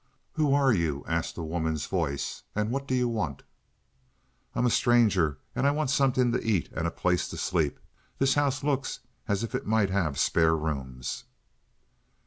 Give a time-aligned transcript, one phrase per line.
[0.33, 2.41] "Who are you?" asked a woman's voice.
[2.55, 3.43] "And what do you want?"
[4.55, 7.79] "I'm a stranger, and I want something to eat and a place to sleep.
[8.17, 11.25] This house looks as if it might have spare rooms."